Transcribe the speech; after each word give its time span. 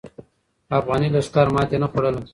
افغاني 0.79 1.07
لښکر 1.13 1.47
ماتې 1.55 1.77
نه 1.83 1.87
خوړله. 1.91 2.21